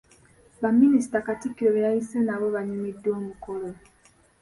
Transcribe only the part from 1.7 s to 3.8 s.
be yayise nabo baanyumiddwa omukolo.